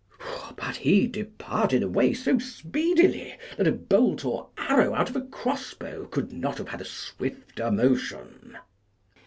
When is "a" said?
3.67-3.71, 5.15-5.21, 6.81-6.85